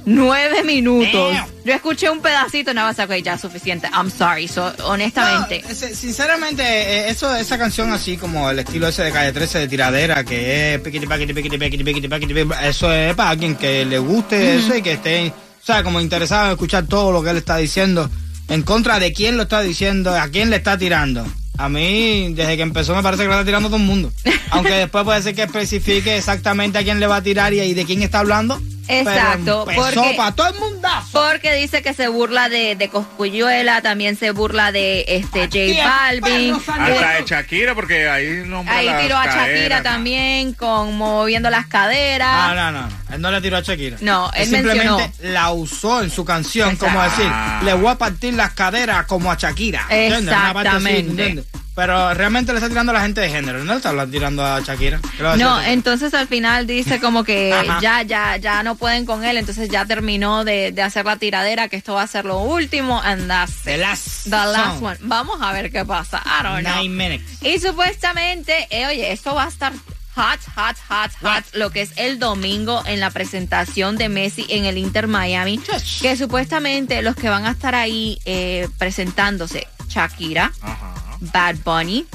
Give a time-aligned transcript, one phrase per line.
[0.05, 1.35] Nueve minutos.
[1.65, 3.89] Yo escuché un pedacito, no vas a ya suficiente.
[3.91, 5.63] I'm sorry, so, honestamente.
[5.67, 9.67] No, sinceramente, eh, eso, esa canción así como el estilo ese de Calle 13 de
[9.67, 14.75] tiradera, que es piquiti, paquiti, piquiti, piquiti, eso es para alguien que le guste eso
[14.75, 18.07] y que esté, o sea, como interesado en escuchar todo lo que él está diciendo,
[18.49, 21.25] en contra de quién lo está diciendo, a quién le está tirando.
[21.57, 24.11] A mí, desde que empezó, me parece que le está tirando todo el mundo.
[24.51, 27.73] Aunque después puede ser que especifique exactamente a quién le va a tirar y, y
[27.73, 28.61] de quién está hablando.
[28.87, 31.07] Exacto, Pero empezó porque- para todo el mundazo.
[31.11, 35.87] Porque dice que se burla de, de Coscuyuela, también se burla de este Aquí J
[35.87, 36.53] Balvin.
[36.55, 41.67] Hasta de Shakira, porque ahí nombra Ahí las tiró a Shakira también, con moviendo las
[41.67, 42.55] caderas.
[42.55, 42.87] no, no, no.
[43.13, 43.97] Él no le tiró a Shakira.
[44.01, 45.33] No, él simplemente mencionó.
[45.33, 47.23] la usó en su canción, como Exacto.
[47.23, 49.85] decir, le voy a partir las caderas como a Shakira.
[49.89, 50.33] ¿entiendes?
[50.35, 51.09] Una parte así, Exactamente.
[51.09, 51.45] ¿entiendes?
[51.77, 54.61] Pero realmente le está tirando a la gente de género, no le está tirando a
[54.61, 54.99] Shakira.
[55.15, 57.77] ¿Qué le va a No, entonces al final dice como que Ajá.
[57.79, 61.67] ya, ya, ya no pueden con él, entonces ya terminó de, de hacer la tiradera,
[61.67, 64.97] que esto va a ser lo último, and that's The last The last one.
[65.01, 66.23] Vamos a ver qué pasa.
[66.25, 66.81] I don't know.
[66.81, 67.43] Nine minutes.
[67.43, 69.71] Y supuestamente, eh, oye, esto va a estar
[70.15, 74.65] hot, hot, hot, hot, lo que es el domingo en la presentación de Messi en
[74.65, 75.61] el Inter Miami,
[76.01, 81.06] que supuestamente los que van a estar ahí eh, presentándose, Shakira, Ajá.
[81.19, 82.05] Bad Bunny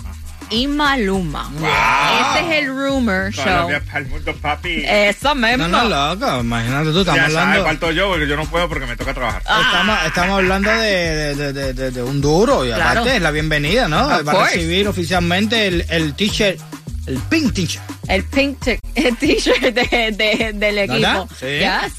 [0.51, 1.51] y Maluma.
[1.57, 3.45] Este es el rumor show.
[3.45, 4.85] Colombia para el mundo, papi.
[4.87, 5.67] Eso mismo.
[5.69, 7.65] No, no, loco, imagínate tú, estamos ya sabes, hablando...
[7.65, 9.41] falto yo porque yo no puedo porque me toca trabajar.
[9.43, 12.83] Estamos, estamos hablando de, de, de, de- de un duro y Claro.
[13.01, 14.05] aparte es la bienvenida, ¿no?
[14.07, 14.55] Of Va a course.
[14.57, 16.61] recibir oficialmente el, el t-shirt,
[17.07, 17.85] el pink t-shirt.
[18.09, 21.01] El pink t-shirt de, de- del equipo.
[21.01, 21.27] ¿Verdad?
[21.41, 21.47] Sí.
[21.87, 21.93] Yes.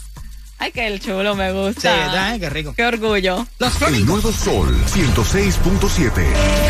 [0.63, 1.93] Ay, que el chulo me Sí, gusta.
[1.93, 2.39] ¿verdad?
[2.39, 2.73] Qué rico.
[2.73, 3.45] Qué orgullo.
[3.85, 6.23] El nuevo Sol 106.7.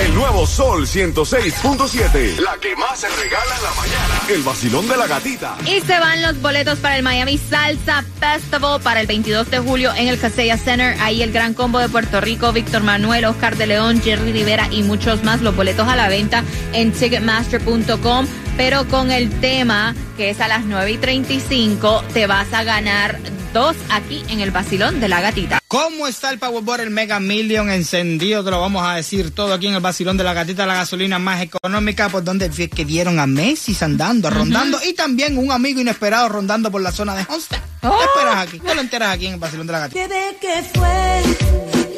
[0.04, 2.40] El nuevo Sol 106.7.
[2.40, 4.22] La que más se regala en la mañana.
[4.30, 5.56] El vacilón de la gatita.
[5.68, 9.94] Y se van los boletos para el Miami Salsa Festival para el 22 de julio
[9.96, 10.98] en el Casella Center.
[11.00, 14.81] Ahí el gran combo de Puerto Rico, Víctor Manuel, Oscar de León, Jerry Rivera y
[14.81, 15.42] muchos más.
[15.42, 16.44] Los boletos a la venta
[16.74, 18.25] en Ticketmaster.com.
[18.57, 23.19] Pero con el tema que es a las 9 y 35, te vas a ganar
[23.53, 25.59] 2 aquí en el Basilón de la Gatita.
[25.67, 28.44] ¿Cómo está el Powerball, el Mega Million encendido?
[28.44, 31.17] Te lo vamos a decir todo aquí en el vacilón de la gatita, la gasolina
[31.17, 36.29] más económica, por donde que vieron a Messi andando, rondando, y también un amigo inesperado
[36.29, 37.59] rondando por la zona de Homestead.
[37.81, 38.00] ¿Qué Oh.
[38.01, 38.59] esperas aquí?
[38.59, 40.07] Te lo enteras aquí en el vacilón de la gatita.
[40.07, 41.23] ¿De qué fue?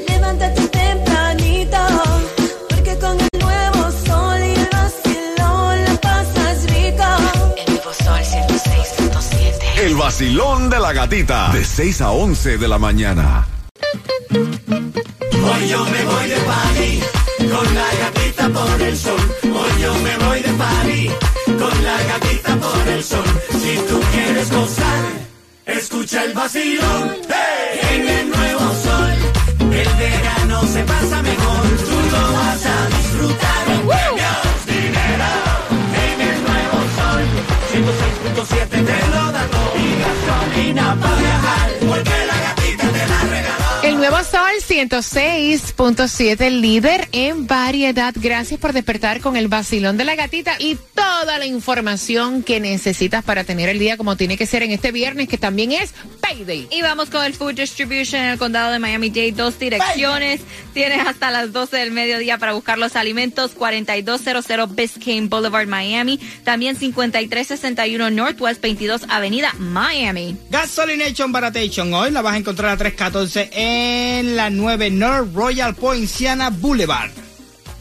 [0.07, 1.77] Levántate tempranito,
[9.85, 11.49] El vacilón de la gatita.
[11.49, 13.45] De 6 a 11 de la mañana.
[14.31, 16.99] Hoy yo me voy de party
[17.53, 19.19] con la gatita por el sol.
[19.43, 21.11] Hoy yo me voy de party
[21.59, 23.25] con la gatita por el sol.
[23.51, 25.03] Si tú quieres gozar,
[25.67, 27.79] escucha el vacilón ¡Hey!
[27.91, 29.13] en el nuevo sol.
[29.71, 33.65] El verano se pasa mejor, tú lo vas a disfrutar.
[33.65, 34.14] Premios,
[37.75, 39.73] 106.7 te lo da todo.
[39.75, 41.71] Y gasolina para viajar,
[44.09, 48.13] nuevo sol 106.7, líder en variedad.
[48.15, 53.23] Gracias por despertar con el vacilón de la gatita y toda la información que necesitas
[53.23, 56.67] para tener el día como tiene que ser en este viernes, que también es Payday.
[56.69, 59.31] Y vamos con el Food Distribution en el condado de Miami-Dade.
[59.31, 60.41] Dos direcciones.
[60.75, 63.51] Tienes hasta las 12 del mediodía para buscar los alimentos.
[63.51, 66.19] 4200 Biscayne Boulevard, Miami.
[66.43, 70.37] También 5361 Northwest 22 Avenida, Miami.
[70.51, 71.91] Gasolination Baratation.
[71.91, 73.94] Hoy la vas a encontrar a 314 en
[74.35, 77.24] la 9 North Royal Poinciana Boulevard.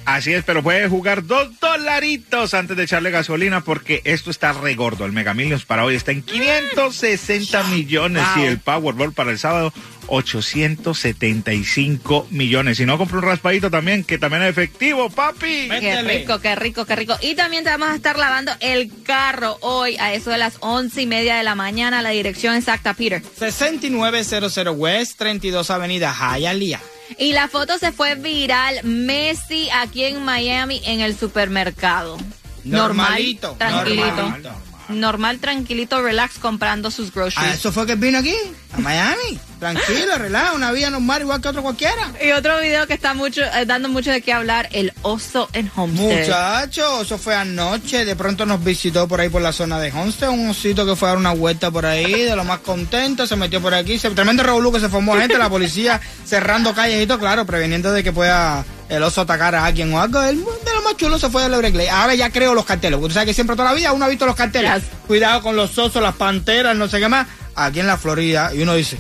[0.05, 5.07] Así es, pero puede jugar dos dolaritos antes de echarle gasolina porque esto está regordo.
[5.07, 9.73] El Mega Millions para hoy está en 560 millones y el Powerball para el sábado
[10.09, 12.77] 875 millones.
[12.77, 15.71] Si no, compra un raspadito también, que también es efectivo, papi.
[15.81, 17.17] Qué rico, qué rico, qué rico.
[17.23, 21.01] Y también te vamos a estar lavando el carro hoy a eso de las once
[21.03, 22.03] y media de la mañana.
[22.03, 23.23] La dirección exacta, Peter.
[23.39, 26.81] 6900 West 32 Avenida Hialeah.
[27.19, 28.81] Y la foto se fue viral.
[28.85, 32.17] Messi aquí en Miami en el supermercado.
[32.65, 34.17] Normalito, Normal, tranquilito.
[34.17, 34.51] normalito.
[34.89, 37.55] Normal, tranquilito, relax, comprando sus Ah, groceries.
[37.55, 38.35] eso fue que vino aquí,
[38.73, 39.39] a Miami.
[39.59, 42.13] Tranquilo, relaja, una vida normal igual que otro cualquiera.
[42.23, 45.71] Y otro video que está mucho, eh, dando mucho de qué hablar, el oso en
[45.75, 46.21] Homestead.
[46.21, 48.05] Muchacho, eso fue anoche.
[48.05, 50.29] De pronto nos visitó por ahí por la zona de Homestead.
[50.29, 53.27] Un osito que fue a dar una vuelta por ahí, de lo más contento.
[53.27, 53.99] Se metió por aquí.
[53.99, 55.39] Se, tremendo revolú que se formó gente.
[55.39, 59.65] La policía cerrando calles y todo, claro, preveniendo de que pueda el oso atacar a
[59.65, 60.23] alguien o algo.
[60.23, 60.45] Él,
[60.97, 61.91] chulo se fue a Everglades.
[61.91, 62.99] Ahora ya creo los carteles.
[62.99, 64.73] Porque tú sabes que siempre toda la vida uno ha visto los carteles.
[64.75, 64.85] Yes.
[65.07, 67.27] Cuidado con los osos, las panteras, no sé qué más.
[67.55, 68.53] Aquí en la Florida.
[68.55, 68.99] Y uno dice,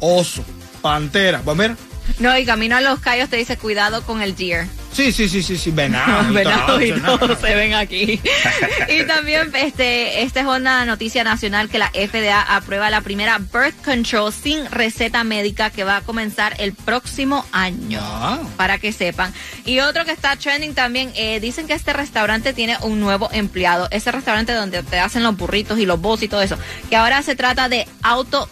[0.00, 0.44] oso,
[0.82, 1.40] pantera.
[1.44, 1.76] Pues mira.
[2.18, 4.66] No, y camino a los callos te dice cuidado con el deer.
[4.98, 6.28] Sí, sí, sí, sí, sí, venado.
[6.28, 8.20] y Venado y todo, todo se ven aquí.
[8.88, 13.80] y también, este, esta es una noticia nacional que la FDA aprueba la primera birth
[13.84, 18.00] control sin receta médica que va a comenzar el próximo año.
[18.00, 18.50] Wow.
[18.56, 19.32] Para que sepan.
[19.64, 23.86] Y otro que está trending también, eh, dicen que este restaurante tiene un nuevo empleado.
[23.92, 26.58] Ese restaurante donde te hacen los burritos y los bowls y todo eso.
[26.90, 28.48] Que ahora se trata de auto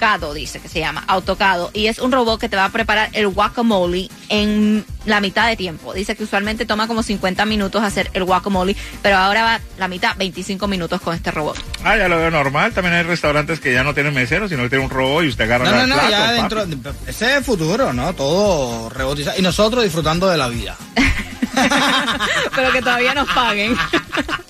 [0.00, 3.10] Autocado, dice que se llama, Autocado, y es un robot que te va a preparar
[3.12, 5.92] el guacamole en la mitad de tiempo.
[5.92, 10.16] Dice que usualmente toma como 50 minutos hacer el guacamole, pero ahora va la mitad,
[10.16, 11.62] 25 minutos con este robot.
[11.84, 12.72] Ah, ya lo veo normal.
[12.72, 15.44] También hay restaurantes que ya no tienen meseros, sino que tienen un robot y usted
[15.44, 16.18] agarra No, no, el no, plato, ya
[16.48, 16.70] papi.
[16.70, 16.94] dentro.
[17.06, 18.14] Ese es el futuro, ¿no?
[18.14, 19.38] Todo rebotizado.
[19.38, 20.78] Y nosotros disfrutando de la vida.
[22.56, 23.76] pero que todavía nos paguen.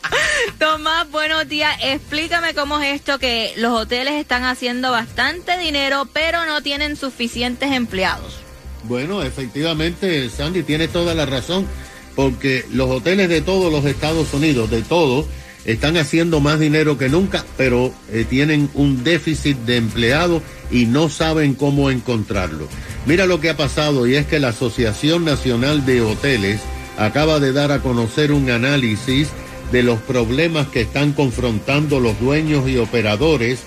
[0.59, 1.77] Tomás, buenos días.
[1.83, 7.73] Explícame cómo es esto que los hoteles están haciendo bastante dinero, pero no tienen suficientes
[7.73, 8.39] empleados.
[8.85, 11.67] Bueno, efectivamente, Sandy tiene toda la razón,
[12.15, 15.27] porque los hoteles de todos los Estados Unidos, de todos,
[15.65, 21.09] están haciendo más dinero que nunca, pero eh, tienen un déficit de empleados y no
[21.09, 22.67] saben cómo encontrarlo.
[23.07, 26.61] Mira lo que ha pasado y es que la Asociación Nacional de Hoteles
[26.97, 29.29] acaba de dar a conocer un análisis
[29.73, 33.61] de los problemas que están confrontando los dueños y operadores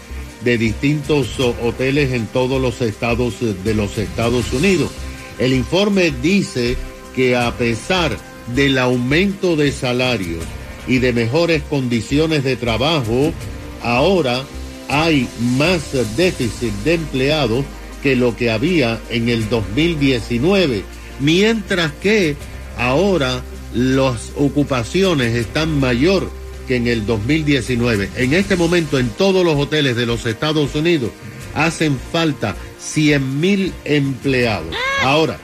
[0.43, 4.91] de distintos hoteles en todos los estados eh, de los Estados Unidos.
[5.39, 6.75] El informe dice
[7.15, 8.17] que a pesar
[8.53, 10.43] del aumento de salarios
[10.87, 13.31] y de mejores condiciones de trabajo,
[13.81, 14.43] ahora
[14.89, 15.81] hay más
[16.17, 17.65] déficit de empleados
[18.01, 20.83] que lo que había en el 2019,
[21.21, 22.35] mientras que
[22.77, 23.41] ahora
[23.73, 26.29] las ocupaciones están mayor
[26.67, 28.09] que en el 2019.
[28.15, 31.11] En este momento en todos los hoteles de los Estados Unidos
[31.55, 34.75] hacen falta 100 mil empleados.
[35.01, 35.37] Ahora,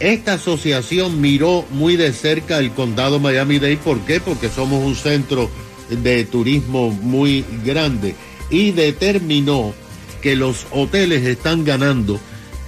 [0.00, 3.76] esta asociación miró muy de cerca el condado Miami-Dade.
[3.76, 4.20] ¿Por qué?
[4.20, 5.50] Porque somos un centro
[5.90, 8.14] de turismo muy grande
[8.48, 9.74] y determinó
[10.22, 12.20] que los hoteles están ganando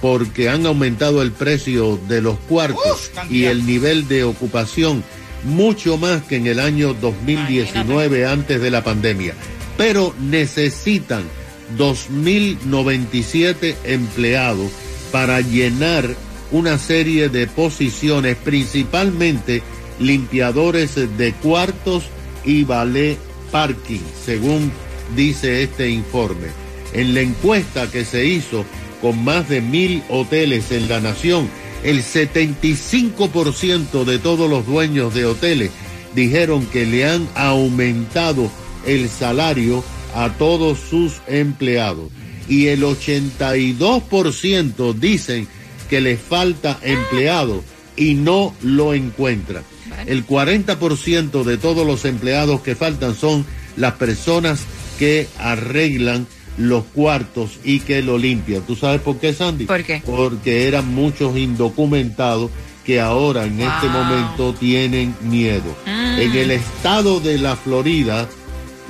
[0.03, 5.01] porque han aumentado el precio de los cuartos Uf, y el nivel de ocupación
[5.45, 9.33] mucho más que en el año 2019 antes de la pandemia.
[9.77, 11.23] Pero necesitan
[11.77, 14.69] 2.097 empleados
[15.13, 16.13] para llenar
[16.51, 19.63] una serie de posiciones, principalmente
[20.01, 22.03] limpiadores de cuartos
[22.43, 23.17] y ballet
[23.53, 24.69] parking, según
[25.15, 26.47] dice este informe.
[26.91, 28.65] En la encuesta que se hizo
[29.03, 31.49] con más de mil hoteles en la nación,
[31.83, 35.71] el 75% de todos los dueños de hoteles
[36.15, 38.49] dijeron que le han aumentado
[38.87, 39.83] el salario
[40.15, 42.09] a todos sus empleados.
[42.47, 45.49] Y el 82% dicen
[45.89, 47.61] que les falta empleado
[47.97, 49.65] y no lo encuentran.
[50.05, 53.45] El 40% de todos los empleados que faltan son
[53.75, 54.61] las personas
[54.97, 56.25] que arreglan
[56.57, 58.63] los cuartos y que lo limpian.
[58.63, 59.65] ¿Tú sabes por qué, Sandy?
[59.65, 60.01] ¿Por qué?
[60.05, 62.51] Porque eran muchos indocumentados
[62.85, 65.75] que ahora en este momento tienen miedo.
[65.85, 66.19] Mm.
[66.19, 68.27] En el estado de la Florida,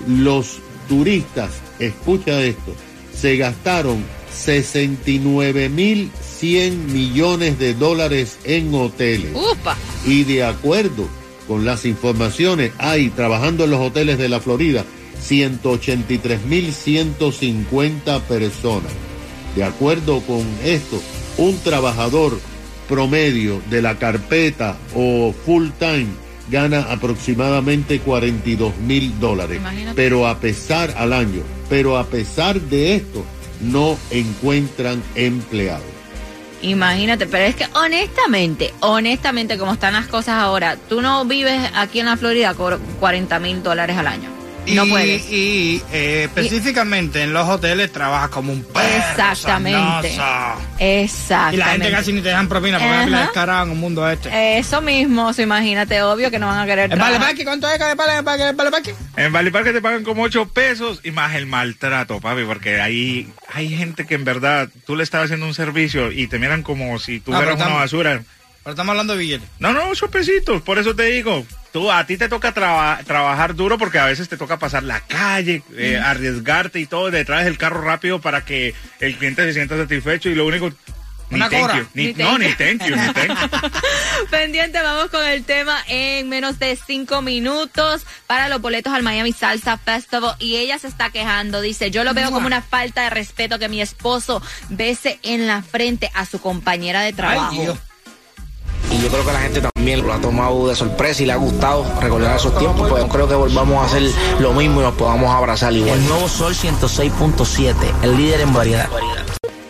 [0.08, 0.58] los
[0.89, 2.75] turistas, escucha esto,
[3.15, 4.03] se gastaron
[4.34, 9.32] 69.100 millones de dólares en hoteles.
[9.34, 9.77] Upa.
[10.05, 11.08] Y de acuerdo
[11.48, 14.86] con las informaciones, hay trabajando en los hoteles de la Florida
[15.23, 18.91] 183.150 personas.
[19.55, 20.99] De acuerdo con esto,
[21.37, 22.39] un trabajador
[22.87, 26.07] promedio de la carpeta o full time
[26.49, 29.57] gana aproximadamente 42 mil dólares.
[29.57, 29.95] Imagínate.
[29.95, 33.23] Pero a pesar al año, pero a pesar de esto,
[33.61, 35.83] no encuentran empleados.
[36.61, 41.99] Imagínate, pero es que honestamente, honestamente, como están las cosas ahora, tú no vives aquí
[41.99, 44.32] en la Florida por 40 mil dólares al año.
[44.67, 45.25] No y, puedes.
[45.29, 48.86] Y eh, específicamente en los hoteles trabajas como un perro.
[49.10, 50.15] Exactamente.
[50.15, 50.62] sarnoso.
[50.79, 51.55] Exactamente.
[51.55, 53.05] Y la gente casi ni te dejan propina porque Ajá.
[53.08, 54.58] la descarada en un mundo este.
[54.58, 57.43] Eso mismo, so, imagínate, obvio que no van a querer ¿El vale parque?
[57.43, 58.96] ¿Cuánto es que vale el vale vale parque?
[59.15, 63.70] En Park te pagan como 8 pesos y más el maltrato, papi, porque ahí hay
[63.70, 67.20] gente que en verdad tú le estás haciendo un servicio y te miran como si
[67.20, 68.22] pero tuvieras una estamos- basura.
[68.63, 69.50] Pero estamos hablando de billetes.
[69.60, 71.46] No, no, 8 pesitos, por eso te digo.
[71.74, 75.01] Tú, a ti te toca traba- trabajar duro porque a veces te toca pasar la
[75.01, 79.75] calle, eh, arriesgarte y todo detrás del carro rápido para que el cliente se sienta
[79.75, 80.72] satisfecho y lo único...
[81.29, 83.70] Ni Una thank you, ni- Ni no, ni thank you, ni thank you.
[84.29, 89.32] Pendiente, vamos con el tema en menos de cinco minutos para los boletos al Miami
[89.34, 90.36] Salsa Festival.
[90.38, 93.67] Y ella se está quejando, dice, yo lo veo como una falta de respeto que
[93.67, 97.55] mi esposo bese en la frente a su compañera de trabajo.
[97.60, 97.79] Ay.
[98.93, 101.38] Y yo creo que la gente también lo ha tomado de sorpresa y le ha
[101.38, 102.88] gustado recordar esos tiempos.
[102.88, 104.03] Pues no creo que volvamos a hacer
[104.39, 105.97] lo mismo y nos podamos abrazar igual.
[105.97, 108.88] El nuevo Sol 106.7, el líder en variedad.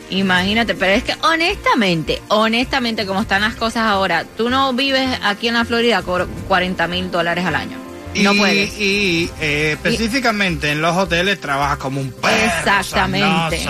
[0.09, 5.47] Imagínate, pero es que honestamente, honestamente, como están las cosas ahora, tú no vives aquí
[5.47, 7.82] en la Florida por 40 mil dólares al año.
[8.21, 8.73] No y, puedes.
[8.79, 12.33] Y eh, específicamente en los hoteles trabajas como un perro.
[12.57, 13.65] Exactamente.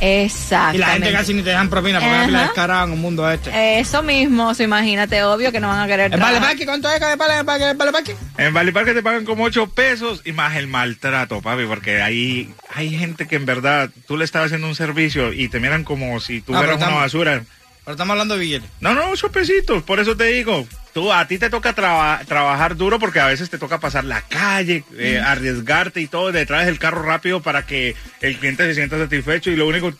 [0.00, 0.76] Exactamente.
[0.76, 2.26] Y la gente casi ni te dejan propina porque Ajá.
[2.28, 3.78] la descarada en un mundo este.
[3.78, 6.48] Eso mismo, so, imagínate, obvio que no van a querer ¿El vale trabajar.
[6.48, 6.66] parque?
[6.66, 8.16] ¿Cuánto es que vale el vale el vale parque?
[8.38, 12.52] En Valley Park te pagan como 8 pesos y más el maltrato, papi, porque ahí
[12.74, 16.20] hay gente que en verdad tú le estás haciendo un servicio y te miran como
[16.20, 17.42] si tuvieras pero una estamos- basura.
[17.84, 18.70] Pero estamos hablando de billetes.
[18.80, 20.66] No, no, 8 pesitos, por eso te digo.
[20.96, 24.22] Tú, a ti te toca traba- trabajar duro porque a veces te toca pasar la
[24.22, 28.96] calle, eh, arriesgarte y todo detrás del carro rápido para que el cliente se sienta
[28.96, 29.92] satisfecho y lo único...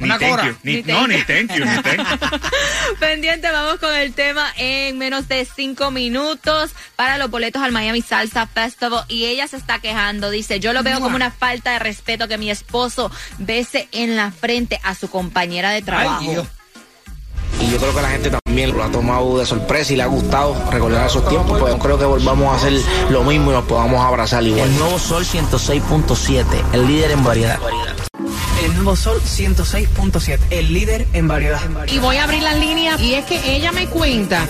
[0.00, 2.38] Ni Una thank you, ni- Ni no, ni thank you, ni thank you.
[3.00, 8.02] Pendiente, vamos con el tema en menos de cinco minutos para los boletos al Miami
[8.02, 9.04] Salsa Festival.
[9.08, 12.36] Y ella se está quejando, dice, yo lo veo como una falta de respeto que
[12.38, 16.18] mi esposo bese en la frente a su compañera de trabajo.
[16.20, 16.48] Ay, Dios.
[17.64, 20.06] Y yo creo que la gente también lo ha tomado de sorpresa y le ha
[20.06, 21.58] gustado recordar esos tiempos.
[21.58, 22.74] Pues no creo que volvamos a hacer
[23.10, 24.68] lo mismo y nos podamos abrazar igual.
[24.68, 27.58] El nuevo Sol 106.7, el líder en variedad.
[28.64, 31.60] El nuevo Sol 106.7, el líder en variedad.
[31.86, 34.46] Y voy a abrir las líneas y es que ella me cuenta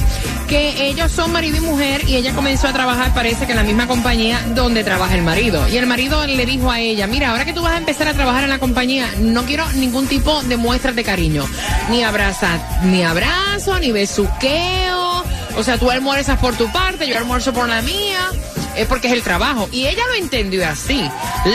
[0.49, 3.65] que ellos son marido y mujer y ella comenzó a trabajar parece que en la
[3.65, 5.69] misma compañía donde trabaja el marido.
[5.69, 8.15] Y el marido le dijo a ella, mira, ahora que tú vas a empezar a
[8.15, 11.45] trabajar en la compañía, no quiero ningún tipo de muestras de cariño.
[11.91, 15.25] Ni abraza, ni abrazo, ni besuqueo.
[15.57, 18.31] O sea, tú almuerzas por tu parte, yo almuerzo por la mía.
[18.77, 19.69] Es porque es el trabajo.
[19.73, 21.09] Y ella lo entendió así.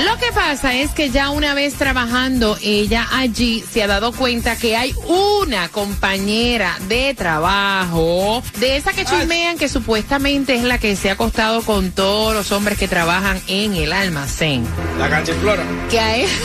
[0.06, 4.56] Lo que pasa es que ya una vez trabajando, ella allí se ha dado cuenta
[4.56, 10.96] que hay una compañera de trabajo, de esa que chismean que supuestamente es la que
[10.96, 14.66] se ha acostado con todos los hombres que trabajan en el almacén.
[14.98, 15.64] La canchiflora.
[15.90, 16.30] Que a él...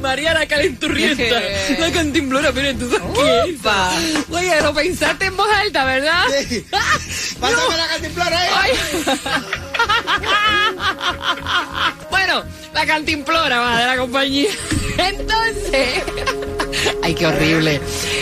[0.00, 1.40] María la calenturrienta.
[1.78, 2.88] la cantimplora, mira, tú.
[4.30, 6.24] Oye, lo pensaste en voz alta, ¿verdad?
[7.40, 8.50] Pásame la cantimplora ahí.
[8.54, 8.72] Ay.
[12.10, 14.50] bueno, la cantimplora va de la compañía.
[14.98, 16.02] Entonces,
[17.02, 17.80] ay, qué horrible.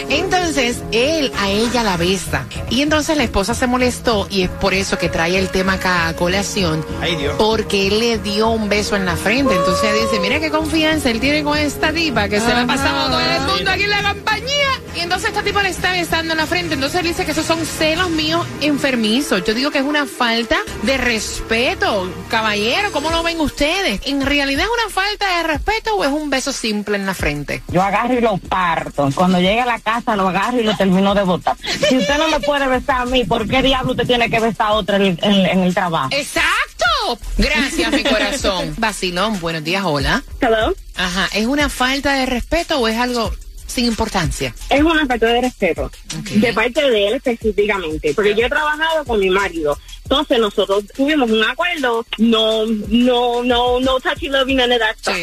[0.08, 2.46] Entonces, él a ella la besa.
[2.70, 6.08] Y entonces la esposa se molestó y es por eso que trae el tema acá
[6.08, 6.84] a colación.
[7.00, 7.34] Ay, Dios.
[7.38, 9.54] Porque él le dio un beso en la frente.
[9.54, 12.66] Entonces ella dice, mira qué confianza él tiene con esta tipa que se la ha
[12.66, 14.54] pasado todo el mundo aquí en la compañía.
[14.96, 16.74] Y entonces esta tipa le está besando en la frente.
[16.74, 19.42] Entonces él dice que esos son celos míos enfermizos.
[19.44, 22.08] Yo digo que es una falta de respeto.
[22.28, 24.00] Caballero, ¿cómo lo ven ustedes?
[24.06, 27.62] ¿En realidad es una falta de respeto o es un beso simple en la frente?
[27.68, 29.08] Yo agarro y lo parto.
[29.16, 31.56] Cuando llegue a la casa lo agarro y lo termino de botar.
[31.88, 34.68] Si usted no me puede besar a mí, ¿por qué diablo usted tiene que besar
[34.68, 36.10] a otra en, en- en el trabajo?
[36.12, 37.18] ¡Exacto!
[37.36, 38.74] Gracias, mi corazón.
[38.78, 40.22] Basilón, buenos días, hola.
[40.40, 40.72] Hello.
[40.96, 43.32] Ajá, ¿es una falta de respeto o es algo
[43.66, 44.54] sin importancia?
[44.70, 45.90] Es una falta de respeto
[46.36, 49.76] de parte de él específicamente, porque yo he trabajado con mi marido.
[50.04, 55.16] Entonces nosotros tuvimos un acuerdo, no, no, no, no touchy loving none of that stuff.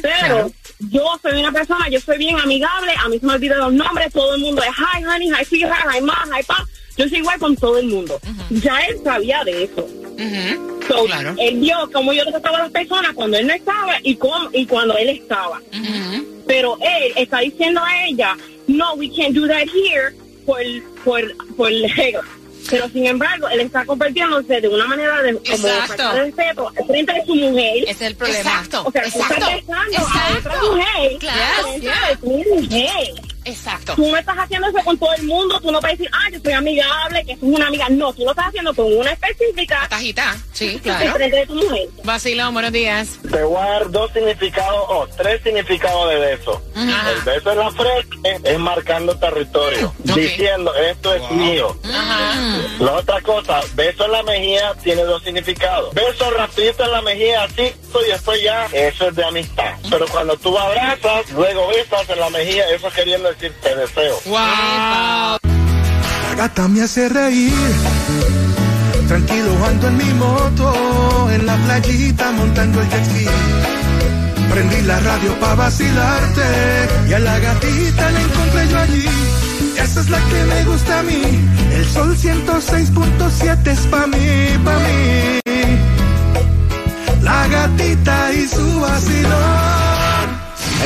[0.00, 0.52] claro.
[0.90, 4.12] Yo soy una persona, yo soy bien amigable, a mí se me olvidan los nombres,
[4.12, 6.66] todo el mundo es hi honey, hi sweetheart, hi ma, hi pa.
[6.96, 8.20] Yo soy igual con todo el mundo.
[8.50, 9.86] Ya él sabía de eso.
[10.88, 11.06] So,
[11.38, 14.66] Él vio cómo yo trataba a las personas cuando él no estaba y, cómo- y
[14.66, 15.60] cuando él estaba.
[16.46, 18.36] Pero él está diciendo a ella,
[18.66, 20.60] no, we can't do that here por,
[21.04, 21.22] por,
[21.56, 21.70] por.
[22.70, 25.68] Pero sin embargo, él está comportándose de una manera de como
[26.14, 27.82] respeto frente de su mujer.
[27.82, 28.38] Ese es el problema.
[28.38, 31.18] Exacto, O sea, tú estás exacto, besando a otra mujer.
[31.18, 32.08] Claro, frente yeah.
[32.08, 33.31] de tu mujer.
[33.44, 33.94] Exacto.
[33.94, 35.60] Tú no estás haciendo eso con todo el mundo.
[35.60, 37.88] Tú no puedes decir, ah, yo soy amigable, que soy una amiga.
[37.90, 39.86] No, tú lo estás haciendo con una específica.
[39.88, 41.18] Tajita, sí, claro.
[41.18, 41.88] De tu mujer.
[42.04, 43.18] Basilón, buenos días.
[43.30, 46.62] Te voy a dar dos significados o tres significados de beso.
[46.76, 51.76] El beso en la frente es marcando territorio, diciendo esto es mío.
[52.80, 55.94] La otra cosa, beso en la mejilla tiene dos significados.
[55.94, 59.74] Beso rapidito en la mejilla, así, y después ya, eso es de amistad.
[59.90, 64.20] Pero cuando tú abrazas, luego besas en la mejilla, eso queriendo deseo.
[64.26, 65.38] La
[66.36, 67.52] gata me hace reír.
[69.08, 73.26] Tranquilo ando en mi moto, en la playita montando el jet ski.
[74.50, 76.42] Prendí la radio para vacilarte
[77.08, 79.06] y a la gatita la encontré yo allí.
[79.82, 81.22] Esa es la que me gusta a mí.
[81.72, 85.41] El sol 106.7 es pa' mí, pa' mí.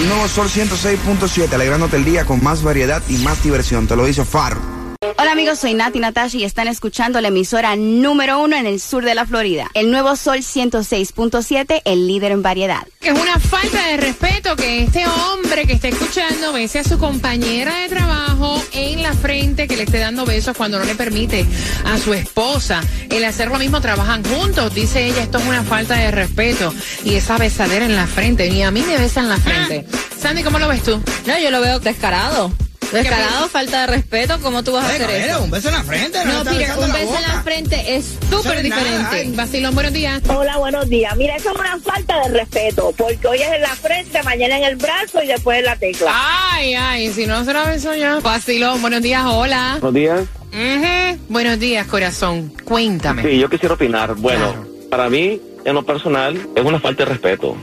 [0.07, 3.87] Nuevo Sol 106.7, alegrándote el día con más variedad y más diversión.
[3.87, 4.76] Te lo dice Faro.
[5.19, 9.05] Hola amigos, soy Nati Natasha y están escuchando la emisora número uno en el sur
[9.05, 9.71] de la Florida.
[9.75, 12.87] El nuevo Sol 106.7, el líder en variedad.
[13.01, 16.99] Que es una falta de respeto que este hombre que está escuchando bese a su
[16.99, 21.47] compañera de trabajo en la frente, que le esté dando besos cuando no le permite
[21.85, 24.75] a su esposa el hacer lo mismo, trabajan juntos.
[24.75, 26.75] Dice ella, esto es una falta de respeto.
[27.05, 29.87] Y esa besadera en la frente, ni a mí me besa en la frente.
[30.19, 31.01] Sandy, ¿cómo lo ves tú?
[31.27, 32.51] No, yo lo veo descarado.
[32.93, 35.43] Descarado, falta de respeto, ¿cómo tú vas a hacer eso?
[35.43, 38.05] un beso en la frente, no, No, Peter, un la beso en la frente es
[38.31, 39.07] súper diferente.
[39.11, 39.33] ay.
[39.33, 40.23] Basilón, buenos días.
[40.29, 41.17] Hola, buenos días.
[41.17, 44.65] Mira, eso es una falta de respeto, porque hoy es en la frente, mañana en
[44.65, 46.11] el brazo y después en la tecla.
[46.53, 48.21] Ay, ay, si no se la beso ya.
[48.21, 49.79] Basilón, buenos días, hola.
[49.81, 50.21] Buenos días.
[50.53, 51.19] Ujú.
[51.29, 52.53] Buenos días, corazón.
[52.65, 53.23] Cuéntame.
[53.23, 54.15] Sí, yo quisiera opinar.
[54.15, 57.57] Bueno, para mí, en lo personal, es una falta de respeto.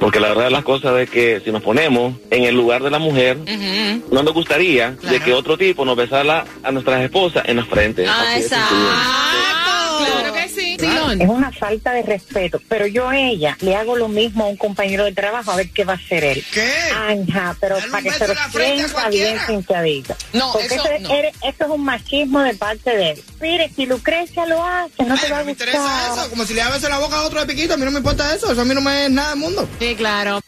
[0.00, 2.90] Porque la verdad de las cosas es que si nos ponemos en el lugar de
[2.90, 3.38] la mujer,
[4.10, 8.06] no nos gustaría de que otro tipo nos besara a nuestras esposas en la frente.
[8.06, 8.42] Ah, Así
[11.12, 14.56] Es una falta de respeto, pero yo a ella le hago lo mismo a un
[14.56, 16.44] compañero de trabajo a ver qué va a hacer él.
[16.52, 16.70] ¿Qué?
[16.92, 20.16] Ajá, pero para que se lo sienta bien sentadito.
[20.32, 21.10] No, Porque eso eso, no.
[21.14, 23.22] eres- eso es un machismo de parte de él.
[23.40, 26.18] Mire, si Lucrecia lo hace, no te va a me interesa gustar.
[26.18, 27.98] eso, como si le en la boca a otro de piquito, a mí no me
[27.98, 29.68] importa eso, eso a mí no me es nada del mundo.
[29.78, 30.40] Sí, claro.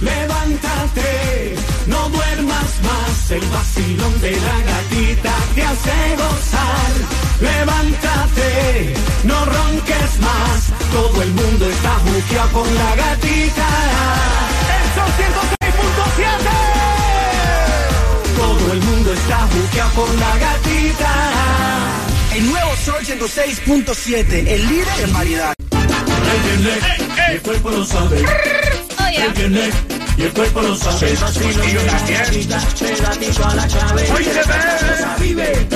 [0.00, 1.54] Levántate,
[1.86, 6.92] no duermas más, el vacilón de la gatita te hace gozar.
[7.40, 8.94] Levántate,
[9.24, 13.68] no ronques más, todo el mundo está juqueado con la gatita.
[14.76, 16.66] El sol 106.7.
[18.36, 21.12] Todo el mundo está juqueado con la gatita.
[22.36, 25.54] El nuevo Sol 106.7, el líder en variedad.
[25.58, 28.22] El que le, mi cuerpo lo sabe.
[28.98, 29.95] Oh, yeah.
[30.18, 31.10] Y el cuerpo lo sabe.
[31.10, 34.10] El vacilón de la gatita, pegadito a la chave.
[34.12, 34.30] Oye,
[35.20, 35.66] vive.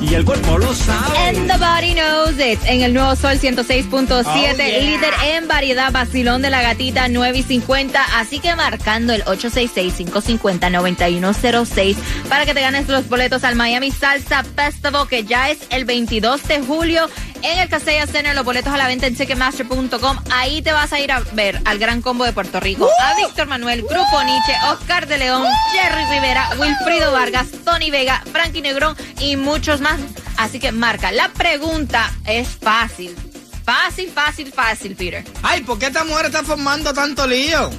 [0.00, 1.18] Y el cuerpo lo sabe.
[1.28, 2.58] And the body knows it.
[2.64, 4.54] En el nuevo Sol 106.7, Oh, yeah.
[4.54, 8.02] líder en variedad, vacilón de la gatita 9 y 50.
[8.18, 11.96] Así que marcando el 866-550-9106
[12.28, 16.42] para que te ganes los boletos al Miami Salsa Festival, que ya es el 22
[16.48, 17.08] de julio.
[17.42, 20.18] En el Casella Center, los boletos a la venta en Ticketmaster.com.
[20.30, 23.46] Ahí te vas a ir a ver al Gran Combo de Puerto Rico, a Víctor
[23.46, 29.36] Manuel, Grupo Nietzsche, Oscar de León, Jerry Rivera, Wilfrido Vargas, Tony Vega, Frankie Negrón y
[29.36, 30.00] muchos más.
[30.36, 31.12] Así que marca.
[31.12, 33.16] La pregunta es fácil.
[33.64, 35.24] Fácil, fácil, fácil, Peter.
[35.42, 37.70] Ay, ¿por qué esta mujer está formando tanto lío?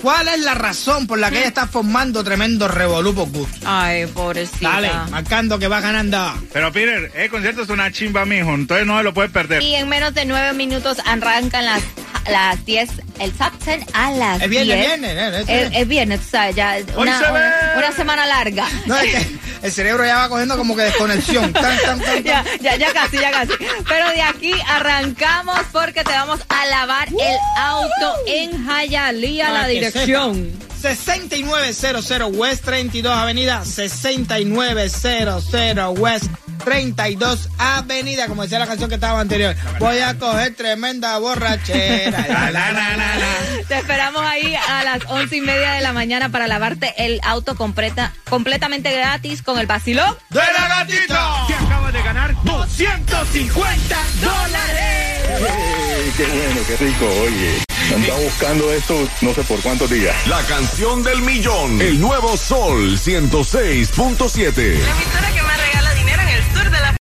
[0.00, 3.66] ¿Cuál es la razón por la que ella está formando tremendo revolú por gusto?
[3.66, 4.68] Ay, pobrecita.
[4.72, 6.34] Dale, marcando que va ganando.
[6.52, 8.52] Pero Peter, el concierto es una chimba, mijo.
[8.54, 9.62] Entonces no se lo puede perder.
[9.62, 11.82] Y en menos de nueve minutos arrancan las
[12.30, 12.88] las 10,
[13.20, 14.86] el top 10 a las Es viernes, 10.
[15.00, 17.30] viernes, eh, es Es, es viernes, tú sabes, ya una, se ve.
[17.32, 18.66] una, una semana larga.
[18.86, 21.50] No, es que el cerebro ya va cogiendo como que desconexión.
[21.54, 22.22] Tan, tan, tan, tan.
[22.22, 23.54] ya, ya, ya casi, ya casi.
[23.88, 30.52] Pero de aquí arrancamos porque te vamos a lavar el auto en Hialeah, la dirección.
[30.78, 30.94] sepa.
[30.94, 36.26] 6900 West 32 Avenida, 6900 West
[36.64, 39.54] 32 Avenida, como decía la canción que estaba anterior.
[39.78, 42.24] Voy a coger tremenda borrachera.
[42.34, 43.64] La, la, la, la, la.
[43.68, 47.54] Te esperamos ahí a las once y media de la mañana para lavarte el auto
[47.54, 50.16] completa, completamente gratis con el vacilón.
[50.30, 51.44] ¡De la gatita!
[51.46, 56.14] Que acaba de ganar 250 dólares.
[56.16, 57.64] qué bueno, qué rico, oye.
[57.94, 60.14] Andaba buscando esto no sé por cuántos días.
[60.26, 61.80] La canción del millón.
[61.80, 64.56] El nuevo Sol 106.7.
[64.56, 65.42] La emisora que